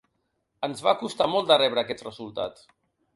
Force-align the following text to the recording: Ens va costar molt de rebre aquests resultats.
Ens 0.67 0.79
va 0.87 0.93
costar 1.01 1.27
molt 1.33 1.51
de 1.51 1.57
rebre 1.63 1.83
aquests 1.83 2.07
resultats. 2.09 2.65